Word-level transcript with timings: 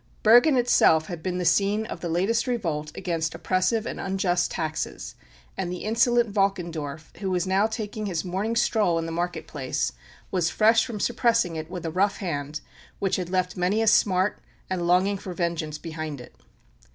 Bergen 0.23 0.57
itself 0.57 1.05
had 1.09 1.21
been 1.21 1.37
the 1.37 1.45
scene 1.45 1.85
of 1.85 1.99
the 1.99 2.09
latest 2.09 2.47
revolt 2.47 2.91
against 2.95 3.35
oppressive 3.35 3.85
and 3.85 3.99
unjust 3.99 4.49
taxes, 4.49 5.13
and 5.55 5.71
the 5.71 5.83
insolent 5.83 6.33
Valkendorf, 6.33 7.13
who 7.17 7.29
was 7.29 7.45
now 7.45 7.67
taking 7.67 8.07
his 8.07 8.25
morning 8.25 8.55
stroll 8.55 8.97
in 8.97 9.05
the 9.05 9.11
market 9.11 9.45
place, 9.45 9.91
was 10.31 10.49
fresh 10.49 10.83
from 10.87 10.99
suppressing 10.99 11.55
it 11.55 11.69
with 11.69 11.85
a 11.85 11.91
rough 11.91 12.17
hand 12.17 12.61
which 12.97 13.17
had 13.17 13.29
left 13.29 13.55
many 13.55 13.79
a 13.79 13.85
smart 13.85 14.39
and 14.71 14.87
longing 14.87 15.19
for 15.19 15.35
vengeance 15.35 15.77
behind 15.77 16.19
it. 16.19 16.33